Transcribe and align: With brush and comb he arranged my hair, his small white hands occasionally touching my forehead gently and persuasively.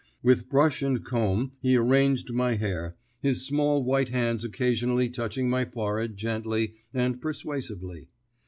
With 0.23 0.49
brush 0.49 0.81
and 0.81 1.05
comb 1.05 1.51
he 1.61 1.75
arranged 1.75 2.33
my 2.33 2.55
hair, 2.55 2.95
his 3.19 3.45
small 3.45 3.83
white 3.83 4.09
hands 4.09 4.43
occasionally 4.43 5.09
touching 5.09 5.47
my 5.47 5.63
forehead 5.63 6.17
gently 6.17 6.73
and 6.91 7.21
persuasively. 7.21 8.07